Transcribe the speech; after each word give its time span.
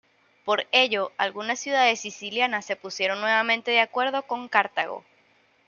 Por 0.45 0.65
ello 0.71 1.11
algunas 1.19 1.59
ciudades 1.59 1.99
sicilianas 1.99 2.65
se 2.65 2.75
pusieron 2.75 3.21
nuevamente 3.21 3.69
de 3.69 3.81
acuerdo 3.81 4.23
con 4.23 4.47
Cartago. 4.47 5.03